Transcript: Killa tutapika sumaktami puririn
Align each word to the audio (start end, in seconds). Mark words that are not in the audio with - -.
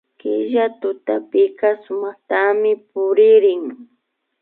Killa 0.19 0.65
tutapika 0.81 1.69
sumaktami 1.83 2.71
puririn 2.89 3.63